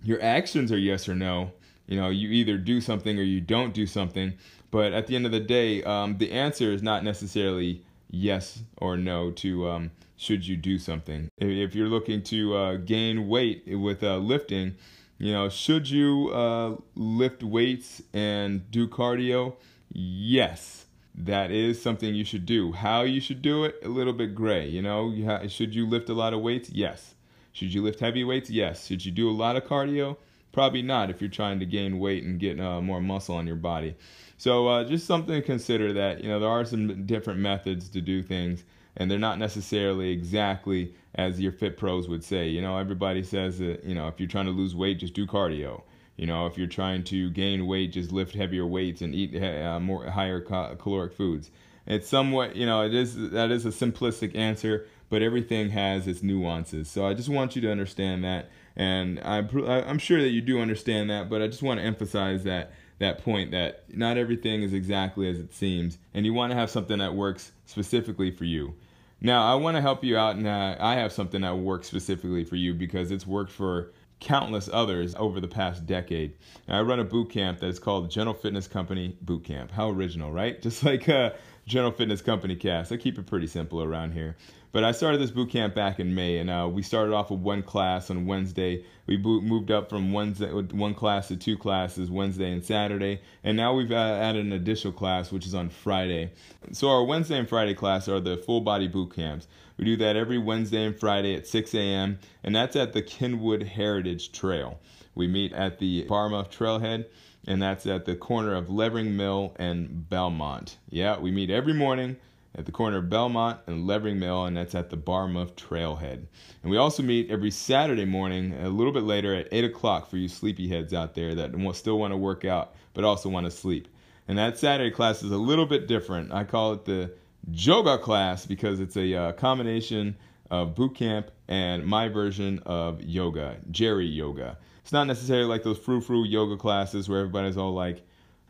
your 0.04 0.22
actions 0.22 0.72
are 0.72 0.78
yes 0.78 1.10
or 1.10 1.16
no 1.16 1.52
you 1.88 2.00
know, 2.00 2.10
you 2.10 2.30
either 2.30 2.58
do 2.58 2.82
something 2.82 3.18
or 3.20 3.24
you 3.24 3.42
don't 3.42 3.74
do 3.74 3.86
something. 3.86 4.34
But 4.72 4.94
at 4.94 5.08
the 5.08 5.16
end 5.16 5.26
of 5.26 5.32
the 5.32 5.40
day, 5.40 5.84
um, 5.84 6.18
the 6.18 6.32
answer 6.32 6.72
is 6.72 6.82
not 6.82 7.04
necessarily 7.04 7.84
yes 8.10 8.64
or 8.78 8.98
no 8.98 9.32
to 9.32 9.70
um, 9.70 9.92
should 10.18 10.48
you 10.48 10.58
do 10.58 10.78
something. 10.78 11.30
If 11.38 11.76
you're 11.76 11.88
looking 11.88 12.24
to 12.24 12.56
uh, 12.56 12.76
gain 12.78 13.28
weight 13.28 13.64
with 13.68 14.04
uh, 14.04 14.18
lifting, 14.18 14.76
you 15.18 15.32
know, 15.32 15.48
should 15.50 15.90
you 15.90 16.30
uh, 16.34 16.76
lift 16.96 17.44
weights 17.44 18.02
and 18.14 18.70
do 18.72 18.88
cardio? 18.88 19.56
Yes, 19.94 20.85
that 21.18 21.52
is 21.52 21.82
something 21.82 22.14
you 22.14 22.26
should 22.26 22.46
do. 22.46 22.74
How 22.74 23.04
you 23.04 23.22
should 23.22 23.42
do 23.42 23.64
it, 23.64 23.76
a 23.84 23.88
little 23.88 24.14
bit 24.14 24.36
gray. 24.36 24.68
You 24.68 24.82
know, 24.82 25.10
you 25.10 25.26
ha- 25.26 25.48
should 25.48 25.74
you 25.74 25.88
lift 25.88 26.10
a 26.10 26.14
lot 26.14 26.34
of 26.34 26.42
weights? 26.42 26.70
Yes. 26.70 27.16
Should 27.54 27.74
you 27.74 27.82
lift 27.82 28.00
heavy 28.02 28.24
weights? 28.24 28.50
Yes. 28.50 28.86
Should 28.86 29.06
you 29.06 29.12
do 29.12 29.30
a 29.30 29.32
lot 29.32 29.56
of 29.56 29.64
cardio? 29.64 30.18
Probably 30.52 30.82
not 30.82 31.10
if 31.10 31.22
you're 31.22 31.30
trying 31.30 31.60
to 31.60 31.66
gain 31.66 32.00
weight 32.00 32.24
and 32.24 32.40
get 32.40 32.60
uh, 32.60 32.82
more 32.82 33.02
muscle 33.02 33.36
on 33.36 33.48
your 33.48 33.56
body. 33.56 33.96
So 34.38 34.68
uh, 34.68 34.84
just 34.84 35.06
something 35.06 35.34
to 35.34 35.42
consider 35.42 35.94
that 35.94 36.22
you 36.22 36.30
know 36.30 36.40
there 36.40 36.50
are 36.50 36.66
some 36.66 37.06
different 37.06 37.40
methods 37.40 37.90
to 37.90 38.02
do 38.02 38.22
things, 38.22 38.64
and 38.98 39.10
they're 39.10 39.18
not 39.18 39.40
necessarily 39.40 40.12
exactly 40.12 40.94
as 41.16 41.40
your 41.40 41.52
fit 41.52 41.78
pros 41.78 42.10
would 42.10 42.24
say. 42.24 42.48
You 42.48 42.62
know, 42.62 42.78
everybody 42.78 43.24
says 43.24 43.60
that 43.60 43.84
you 43.86 43.96
know 43.96 44.08
if 44.08 44.20
you're 44.20 44.30
trying 44.30 44.46
to 44.46 44.52
lose 44.52 44.76
weight, 44.76 45.00
just 45.00 45.14
do 45.14 45.26
cardio. 45.26 45.82
You 46.18 46.28
know, 46.28 46.46
if 46.46 46.58
you're 46.58 46.68
trying 46.68 47.04
to 47.06 47.30
gain 47.30 47.68
weight, 47.68 47.92
just 47.92 48.12
lift 48.12 48.36
heavier 48.36 48.66
weights 48.66 49.02
and 49.02 49.14
eat 49.14 49.36
uh, 49.42 49.80
more 49.80 50.06
higher 50.10 50.42
caloric 50.42 51.14
foods. 51.14 51.52
It's 51.86 52.08
somewhat, 52.08 52.56
you 52.56 52.66
know, 52.66 52.82
it 52.82 52.94
is 52.94 53.30
that 53.32 53.52
is 53.52 53.66
a 53.66 53.70
simplistic 53.70 54.36
answer, 54.36 54.88
but 55.10 55.22
everything 55.22 55.70
has 55.70 56.08
its 56.08 56.24
nuances. 56.24 56.90
So 56.90 57.06
I 57.06 57.14
just 57.14 57.30
want 57.30 57.56
you 57.56 57.62
to 57.64 57.72
understand 57.72 58.24
that 58.24 58.50
and 58.76 59.20
I'm 59.22 59.50
I'm 59.68 60.00
sure 60.00 60.22
that 60.22 60.30
you 60.30 60.42
do 60.42 60.60
understand 60.60 61.10
that, 61.10 61.30
but 61.30 61.42
I 61.42 61.48
just 61.48 61.64
want 61.64 61.80
to 61.80 61.86
emphasize 61.86 62.44
that 62.44 62.72
that 63.00 63.24
point 63.24 63.52
that 63.52 63.84
not 63.90 64.18
everything 64.18 64.64
is 64.64 64.74
exactly 64.74 65.30
as 65.30 65.40
it 65.40 65.54
seems, 65.54 65.98
and 66.14 66.26
you 66.26 66.34
want 66.34 66.52
to 66.52 66.58
have 66.58 66.70
something 66.70 67.00
that 67.00 67.14
works 67.14 67.52
specifically 67.66 68.32
for 68.32 68.46
you. 68.46 68.74
Now, 69.22 69.52
I 69.52 69.56
want 69.56 69.76
to 69.76 69.82
help 69.82 70.04
you 70.04 70.18
out, 70.18 70.36
and 70.36 70.46
uh, 70.46 70.76
I 70.80 70.96
have 70.96 71.12
something 71.12 71.42
that 71.42 71.58
works 71.58 71.88
specifically 71.88 72.44
for 72.44 72.58
you 72.58 72.74
because 72.74 73.12
it's 73.12 73.26
worked 73.26 73.52
for 73.52 73.92
countless 74.26 74.68
others 74.74 75.14
over 75.16 75.40
the 75.40 75.48
past 75.48 75.86
decade. 75.86 76.34
I 76.68 76.82
run 76.82 77.00
a 77.00 77.04
boot 77.04 77.30
camp 77.30 77.60
that 77.60 77.68
is 77.68 77.78
called 77.78 78.10
General 78.10 78.34
Fitness 78.34 78.68
Company 78.68 79.16
Boot 79.22 79.44
Camp. 79.44 79.70
How 79.70 79.92
original, 79.92 80.32
right? 80.32 80.60
Just 80.66 80.84
like 80.84 81.08
uh, 81.08 81.30
General 81.66 81.92
Fitness 81.92 82.22
Company 82.22 82.56
cast. 82.56 82.92
I 82.92 82.98
keep 82.98 83.18
it 83.18 83.26
pretty 83.26 83.48
simple 83.48 83.82
around 83.82 84.14
here. 84.14 84.36
But 84.72 84.84
I 84.84 84.92
started 84.92 85.22
this 85.22 85.32
boot 85.32 85.52
camp 85.52 85.74
back 85.74 86.02
in 86.02 86.14
May, 86.14 86.38
and 86.38 86.50
uh, 86.50 86.70
we 86.70 86.82
started 86.82 87.14
off 87.14 87.32
with 87.32 87.40
one 87.40 87.64
class 87.64 88.10
on 88.10 88.26
Wednesday. 88.26 88.84
We 89.08 89.16
boot, 89.16 89.42
moved 89.42 89.72
up 89.72 89.90
from 89.90 90.12
Wednesday, 90.12 90.52
one 90.52 90.94
class 90.94 91.30
to 91.30 91.38
two 91.38 91.58
classes 91.58 92.12
Wednesday 92.12 92.52
and 92.52 92.62
Saturday, 92.62 93.22
and 93.46 93.56
now 93.56 93.74
we've 93.74 93.94
uh, 93.94 93.96
added 93.96 94.46
an 94.46 94.52
additional 94.52 94.92
class, 94.92 95.32
which 95.32 95.46
is 95.46 95.56
on 95.56 95.70
Friday. 95.70 96.34
So 96.74 96.90
our 96.90 97.06
Wednesday 97.06 97.40
and 97.40 97.48
Friday 97.48 97.74
class 97.74 98.10
are 98.10 98.20
the 98.20 98.36
full 98.36 98.60
body 98.60 98.90
boot 98.90 99.16
camps. 99.16 99.48
We 99.78 99.86
do 99.86 99.96
that 99.96 100.18
every 100.18 100.38
Wednesday 100.38 100.86
and 100.86 101.00
Friday 101.00 101.36
at 101.36 101.48
6 101.48 101.74
a.m., 101.74 102.20
and 102.44 102.54
that's 102.54 102.76
at 102.76 102.92
the 102.92 103.02
Cynwyd 103.02 103.66
Heritage 103.66 104.34
Trail. 104.34 104.78
We 105.16 105.28
meet 105.28 105.54
at 105.54 105.80
the 105.80 106.06
Barmouth 106.06 106.52
Trailhead 106.52 107.06
and 107.48 107.62
that's 107.62 107.86
at 107.86 108.06
the 108.06 108.16
corner 108.16 108.56
of 108.56 108.70
Levering 108.70 109.16
Mill 109.16 109.56
and 109.58 110.10
Belmont. 110.10 110.78
Yeah, 110.90 111.20
we 111.20 111.32
meet 111.32 111.50
every 111.50 111.74
morning 111.74 112.18
at 112.58 112.66
the 112.66 112.72
corner 112.72 112.98
of 112.98 113.10
Belmont 113.10 113.60
and 113.68 113.86
Levering 113.86 114.20
Mill, 114.20 114.46
and 114.46 114.56
that's 114.56 114.76
at 114.76 114.90
the 114.90 114.98
Barmouth 114.98 115.56
Trailhead. 115.56 116.26
And 116.64 116.72
we 116.72 116.78
also 116.78 117.04
meet 117.04 117.30
every 117.30 117.52
Saturday 117.52 118.06
morning, 118.06 118.54
a 118.54 118.70
little 118.70 118.94
bit 118.94 119.04
later 119.04 119.36
at 119.36 119.50
8 119.52 119.66
o'clock 119.66 120.10
for 120.10 120.18
you 120.18 120.30
sleepyheads 120.30 120.94
out 120.94 121.16
there 121.16 121.36
that 121.36 121.52
still 121.76 122.00
want 122.00 122.14
to 122.14 122.18
work 122.18 122.46
out 122.46 122.76
but 122.96 123.04
also 123.04 123.30
want 123.30 123.46
to 123.46 123.52
sleep. 123.52 123.88
And 124.28 124.40
that 124.40 124.58
Saturday 124.58 124.90
class 124.90 125.22
is 125.22 125.32
a 125.32 125.38
little 125.38 125.68
bit 125.68 125.88
different. 125.88 126.32
I 126.32 126.46
call 126.46 126.74
it 126.74 126.86
the 126.86 127.12
yoga 127.52 128.00
class 128.00 128.48
because 128.48 128.80
it's 128.80 128.98
a 128.98 129.14
uh, 129.14 129.32
combination 129.34 130.16
of 130.50 130.74
boot 130.74 130.96
camp 130.96 131.30
and 131.48 131.86
my 131.86 132.08
version 132.08 132.60
of 132.66 133.04
yoga, 133.04 133.58
Jerry 133.70 134.08
Yoga. 134.08 134.58
It's 134.86 134.92
not 134.92 135.08
necessarily 135.08 135.48
like 135.48 135.64
those 135.64 135.80
frou 135.80 136.00
frou 136.00 136.24
yoga 136.24 136.58
classes 136.58 137.10
where 137.10 137.22
everybody's 137.22 137.58
all 137.58 137.74
like, 137.74 138.06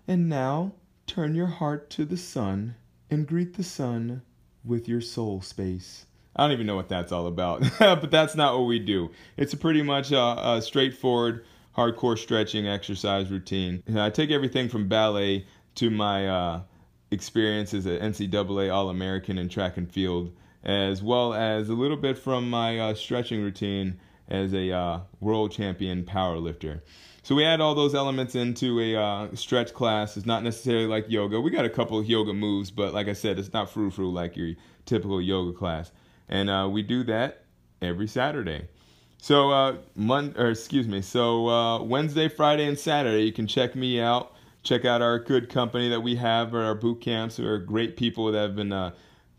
and 0.05 0.27
now 0.27 0.73
turn 1.07 1.33
your 1.33 1.47
heart 1.47 1.89
to 1.91 2.03
the 2.03 2.17
sun 2.17 2.75
and 3.09 3.25
greet 3.25 3.53
the 3.53 3.63
sun 3.63 4.21
with 4.61 4.89
your 4.89 4.99
soul 4.99 5.41
space. 5.41 6.05
I 6.35 6.43
don't 6.43 6.51
even 6.51 6.67
know 6.67 6.75
what 6.75 6.89
that's 6.89 7.13
all 7.13 7.27
about, 7.27 7.63
but 7.79 8.11
that's 8.11 8.35
not 8.35 8.57
what 8.57 8.65
we 8.65 8.79
do. 8.79 9.11
It's 9.37 9.53
a 9.53 9.57
pretty 9.57 9.81
much 9.81 10.11
a, 10.11 10.19
a 10.19 10.61
straightforward, 10.61 11.45
hardcore 11.77 12.17
stretching 12.17 12.67
exercise 12.67 13.31
routine. 13.31 13.81
I 13.95 14.09
take 14.09 14.29
everything 14.29 14.67
from 14.67 14.89
ballet 14.89 15.45
to 15.75 15.89
my 15.89 16.27
uh, 16.27 16.61
experience 17.11 17.73
as 17.73 17.85
an 17.85 17.99
NCAA 18.11 18.73
All 18.73 18.89
American 18.89 19.37
in 19.37 19.47
track 19.47 19.77
and 19.77 19.89
field, 19.89 20.35
as 20.65 21.01
well 21.01 21.33
as 21.33 21.69
a 21.69 21.73
little 21.73 21.95
bit 21.95 22.17
from 22.17 22.49
my 22.49 22.77
uh, 22.77 22.93
stretching 22.93 23.41
routine 23.41 24.01
as 24.29 24.53
a 24.53 24.71
uh, 24.71 24.99
world 25.19 25.51
champion 25.51 26.03
power 26.03 26.37
lifter. 26.37 26.83
So 27.23 27.33
we 27.33 27.43
add 27.43 27.59
all 27.59 27.73
those 27.73 27.95
elements 27.95 28.35
into 28.35 28.79
a 28.79 28.95
uh, 28.95 29.35
stretch 29.35 29.73
class. 29.73 30.15
It's 30.15 30.27
not 30.27 30.43
necessarily 30.43 30.85
like 30.85 31.05
yoga. 31.09 31.41
We 31.41 31.49
got 31.49 31.65
a 31.65 31.69
couple 31.69 31.97
of 31.97 32.05
yoga 32.05 32.33
moves, 32.33 32.69
but 32.69 32.93
like 32.93 33.07
I 33.07 33.13
said, 33.13 33.39
it's 33.39 33.51
not 33.51 33.69
frou 33.69 33.89
frou 33.89 34.11
like 34.11 34.37
your 34.37 34.53
typical 34.85 35.19
yoga 35.19 35.57
class. 35.57 35.91
And 36.29 36.49
uh, 36.49 36.69
we 36.71 36.83
do 36.83 37.03
that 37.05 37.45
every 37.81 38.07
Saturday. 38.07 38.67
So 39.17 39.49
uh, 39.49 39.77
Monday, 39.95 40.39
or 40.39 40.51
excuse 40.51 40.87
me. 40.87 41.01
So 41.01 41.47
uh, 41.47 41.81
Wednesday, 41.81 42.27
Friday, 42.27 42.67
and 42.67 42.77
Saturday, 42.77 43.23
you 43.23 43.33
can 43.33 43.47
check 43.47 43.75
me 43.75 43.99
out. 43.99 44.33
Check 44.61 44.85
out 44.85 45.01
our 45.01 45.17
good 45.17 45.49
company 45.49 45.89
that 45.89 46.01
we 46.01 46.15
have 46.15 46.53
at 46.53 46.61
our 46.61 46.75
boot 46.75 47.01
camps. 47.01 47.37
There 47.37 47.51
are 47.51 47.57
great 47.57 47.97
people 47.97 48.31
that 48.31 48.39
have 48.39 48.55
been 48.55 48.71
uh, 48.71 48.91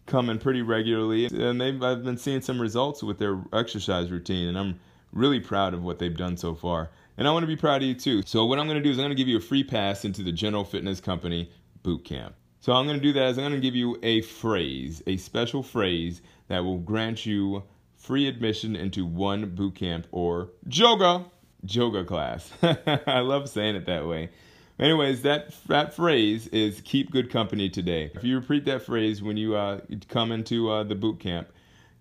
coming 0.06 0.38
pretty 0.38 0.62
regularly, 0.62 1.26
and 1.26 1.60
they've 1.60 1.82
I've 1.82 2.04
been 2.04 2.16
seeing 2.16 2.40
some 2.40 2.60
results 2.60 3.02
with 3.02 3.18
their 3.18 3.42
exercise 3.52 4.10
routine, 4.10 4.48
and 4.48 4.58
I'm 4.58 4.80
really 5.12 5.40
proud 5.40 5.74
of 5.74 5.82
what 5.82 5.98
they've 5.98 6.16
done 6.16 6.36
so 6.36 6.54
far. 6.54 6.90
And 7.18 7.26
I 7.26 7.32
want 7.32 7.42
to 7.42 7.48
be 7.48 7.56
proud 7.56 7.82
of 7.82 7.88
you 7.88 7.94
too. 7.94 8.22
So 8.22 8.44
what 8.44 8.58
I'm 8.58 8.66
going 8.66 8.78
to 8.78 8.82
do 8.82 8.90
is 8.90 8.98
I'm 8.98 9.04
going 9.04 9.10
to 9.10 9.16
give 9.16 9.28
you 9.28 9.38
a 9.38 9.40
free 9.40 9.64
pass 9.64 10.04
into 10.04 10.22
the 10.22 10.32
General 10.32 10.64
Fitness 10.64 11.00
Company 11.00 11.50
boot 11.82 12.04
camp. 12.04 12.34
So 12.60 12.72
I'm 12.72 12.86
going 12.86 12.98
to 12.98 13.02
do 13.02 13.12
that 13.14 13.28
is 13.28 13.38
I'm 13.38 13.44
going 13.44 13.54
to 13.54 13.60
give 13.60 13.76
you 13.76 13.98
a 14.02 14.22
phrase, 14.22 15.02
a 15.06 15.16
special 15.16 15.62
phrase 15.62 16.20
that 16.48 16.64
will 16.64 16.78
grant 16.78 17.24
you 17.24 17.62
free 17.96 18.28
admission 18.28 18.76
into 18.76 19.06
one 19.06 19.50
boot 19.54 19.76
camp 19.76 20.06
or 20.12 20.50
yoga, 20.68 21.24
yoga 21.66 22.04
class. 22.04 22.50
I 22.62 23.20
love 23.20 23.48
saying 23.48 23.76
it 23.76 23.86
that 23.86 24.06
way. 24.06 24.30
Anyways, 24.78 25.22
that 25.22 25.54
that 25.68 25.94
phrase 25.94 26.48
is 26.48 26.82
keep 26.82 27.10
good 27.10 27.30
company 27.30 27.70
today. 27.70 28.10
If 28.14 28.24
you 28.24 28.38
repeat 28.38 28.66
that 28.66 28.82
phrase 28.82 29.22
when 29.22 29.36
you 29.36 29.56
uh, 29.56 29.80
come 30.08 30.32
into 30.32 30.70
uh, 30.70 30.84
the 30.84 30.94
boot 30.94 31.18
camp, 31.18 31.48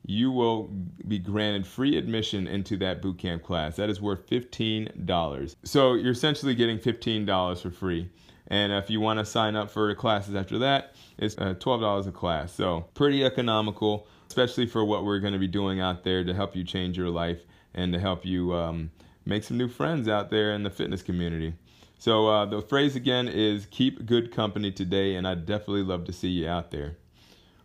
you 0.05 0.29
will 0.31 0.69
be 1.07 1.17
granted 1.17 1.65
free 1.65 1.97
admission 1.97 2.47
into 2.47 2.77
that 2.77 3.01
boot 3.01 3.17
camp 3.17 3.43
class. 3.43 3.77
That 3.77 3.89
is 3.89 4.01
worth 4.01 4.27
$15. 4.27 5.55
So 5.63 5.93
you're 5.93 6.11
essentially 6.11 6.53
getting 6.53 6.77
$15 6.77 7.61
for 7.61 7.71
free. 7.71 8.09
And 8.47 8.71
if 8.71 8.89
you 8.89 8.99
want 8.99 9.19
to 9.19 9.25
sign 9.25 9.55
up 9.55 9.71
for 9.71 9.93
classes 9.95 10.35
after 10.35 10.59
that, 10.59 10.93
it's 11.17 11.35
uh, 11.37 11.55
$12 11.55 12.07
a 12.07 12.11
class. 12.11 12.53
So 12.53 12.85
pretty 12.93 13.25
economical, 13.25 14.07
especially 14.27 14.67
for 14.67 14.85
what 14.85 15.03
we're 15.03 15.19
going 15.19 15.33
to 15.33 15.39
be 15.39 15.47
doing 15.47 15.79
out 15.79 16.03
there 16.03 16.23
to 16.23 16.33
help 16.33 16.55
you 16.55 16.63
change 16.63 16.97
your 16.97 17.09
life 17.09 17.39
and 17.73 17.91
to 17.93 17.99
help 17.99 18.25
you 18.25 18.53
um, 18.53 18.91
make 19.25 19.43
some 19.43 19.57
new 19.57 19.67
friends 19.67 20.07
out 20.07 20.29
there 20.29 20.53
in 20.53 20.61
the 20.61 20.69
fitness 20.69 21.01
community. 21.01 21.55
So 21.97 22.27
uh, 22.27 22.45
the 22.45 22.61
phrase 22.61 22.95
again 22.95 23.27
is 23.27 23.65
keep 23.67 24.05
good 24.05 24.31
company 24.31 24.71
today, 24.71 25.15
and 25.15 25.27
I'd 25.27 25.45
definitely 25.45 25.83
love 25.83 26.05
to 26.05 26.13
see 26.13 26.29
you 26.29 26.47
out 26.47 26.71
there. 26.71 26.97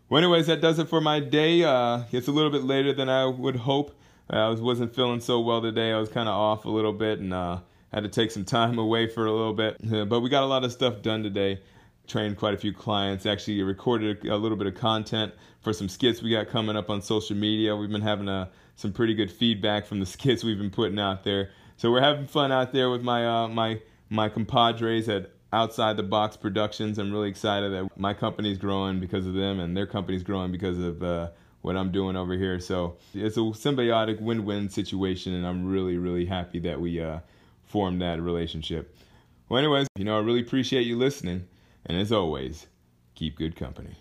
Well, 0.09 0.19
anyways, 0.19 0.47
that 0.47 0.61
does 0.61 0.79
it 0.79 0.89
for 0.89 1.01
my 1.01 1.21
day. 1.21 1.63
Uh, 1.63 2.03
it's 2.11 2.27
a 2.27 2.33
little 2.33 2.51
bit 2.51 2.65
later 2.65 2.93
than 2.93 3.09
I 3.09 3.27
would 3.27 3.57
hope. 3.57 3.97
Uh, 4.33 4.37
I 4.37 4.49
was, 4.49 4.61
wasn't 4.61 4.95
feeling 4.95 5.21
so 5.21 5.41
well 5.41 5.63
today. 5.63 5.93
I 5.93 5.99
was 5.99 6.09
kind 6.09 6.29
of 6.29 6.35
off 6.35 6.65
a 6.65 6.71
little 6.71 6.93
bit 6.93 7.19
and 7.19 7.33
uh, 7.33 7.59
had 7.93 8.03
to 8.05 8.09
take 8.09 8.31
some 8.31 8.45
time 8.45 8.79
away 8.79 9.07
for 9.07 9.27
a 9.27 9.33
little 9.33 9.55
bit. 9.55 9.77
but 10.09 10.21
we 10.21 10.29
got 10.29 10.43
a 10.43 10.47
lot 10.47 10.65
of 10.65 10.73
stuff 10.73 11.03
done 11.03 11.23
today. 11.23 11.61
trained 12.07 12.37
quite 12.37 12.55
a 12.55 12.57
few 12.57 12.73
clients. 12.73 13.27
Actually, 13.27 13.63
recorded 13.63 14.25
a, 14.27 14.35
a, 14.35 14.37
little 14.37 14.57
bit 14.57 14.67
of 14.67 14.75
content 14.75 15.33
for 15.61 15.73
some 15.73 15.89
skits 15.89 16.23
we 16.23 16.31
got 16.31 16.49
coming 16.49 16.77
up 16.77 16.91
on 16.91 17.03
social 17.03 17.37
media. 17.37 17.77
We've 17.77 17.91
been 17.91 18.01
having 18.03 18.29
a, 18.29 18.33
uh, 18.33 18.47
some 18.77 18.93
pretty 18.93 19.15
good 19.15 19.31
feedback 19.31 19.87
from 19.87 20.01
the 20.01 20.07
skits 20.15 20.43
we've 20.43 20.59
been 20.59 20.71
putting 20.71 20.99
out 20.99 21.25
there. 21.25 21.51
So 21.77 21.91
we're 21.91 22.03
having 22.03 22.27
fun 22.27 22.53
out 22.53 22.73
there 22.73 22.91
with 22.91 23.03
my 23.03 23.27
uh, 23.27 23.49
my 23.49 23.81
my 24.11 24.29
compadres 24.29 25.09
at 25.09 25.31
Outside 25.53 25.97
the 25.97 26.03
Box 26.03 26.37
Productions. 26.37 26.99
I'm 26.99 27.11
really 27.11 27.29
excited 27.29 27.73
that 27.73 27.89
my 27.97 28.13
company's 28.13 28.59
growing 28.59 29.01
because 29.01 29.27
of 29.27 29.35
them, 29.35 29.59
and 29.61 29.77
their 29.77 29.87
company's 29.87 30.23
growing 30.23 30.53
because 30.53 30.79
of 30.79 31.03
uh, 31.03 31.31
what 31.63 31.77
I'm 31.77 31.91
doing 31.91 32.17
over 32.17 32.35
here. 32.35 32.61
So 32.61 32.99
it's 33.15 33.37
a 33.37 33.41
symbiotic 33.41 34.21
win-win 34.21 34.69
situation, 34.69 35.35
and 35.35 35.47
I'm 35.47 35.67
really 35.67 35.97
really 35.97 36.27
happy 36.27 36.59
that 36.61 36.81
we 36.81 37.01
uh, 37.01 37.21
formed 37.65 38.03
that 38.03 38.21
relationship. 38.21 38.97
Well, 39.49 39.59
anyways, 39.59 39.89
you 39.97 40.05
know, 40.05 40.17
I 40.17 40.21
really 40.21 40.41
appreciate 40.41 40.87
you 40.87 40.97
listening. 40.97 41.47
And 41.87 41.97
as 41.97 42.13
always, 42.13 42.67
keep 43.15 43.37
good 43.37 43.57
company. 43.57 43.97